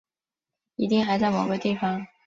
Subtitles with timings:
[0.77, 2.07] 一定还在某个地方